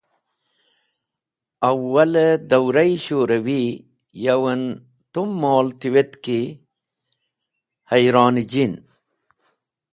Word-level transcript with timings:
Awal-e 1.69 2.27
dawra-e 2.49 2.91
Shurawi 3.03 3.61
yowen 4.23 4.63
tum 5.13 5.29
mol 5.41 5.67
tiwetk 5.79 6.13
ki 6.25 6.39
hayronjin. 7.89 8.73